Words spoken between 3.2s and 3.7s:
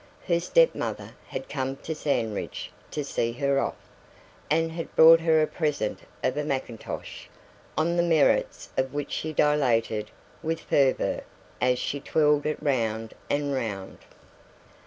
her